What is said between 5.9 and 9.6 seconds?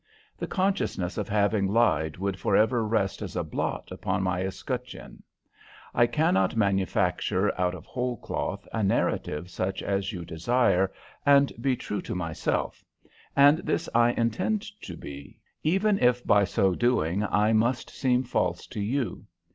I cannot manufacture out of whole cloth a narrative